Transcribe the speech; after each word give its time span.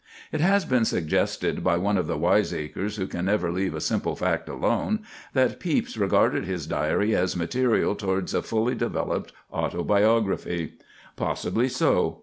It 0.31 0.41
has 0.41 0.65
been 0.65 0.83
suggested 0.83 1.63
by 1.63 1.77
one 1.77 1.95
of 1.95 2.07
the 2.07 2.17
wiseacres 2.17 2.95
who 2.95 3.05
can 3.05 3.25
never 3.25 3.51
leave 3.51 3.75
a 3.75 3.79
simple 3.79 4.15
fact 4.15 4.49
alone, 4.49 5.01
that 5.33 5.59
Pepys 5.59 5.95
regarded 5.95 6.43
his 6.43 6.65
Diary 6.65 7.15
as 7.15 7.35
material 7.37 7.93
towards 7.93 8.33
a 8.33 8.41
fully 8.41 8.73
developed 8.73 9.31
autobiography. 9.53 10.73
Possibly 11.15 11.69
so. 11.69 12.17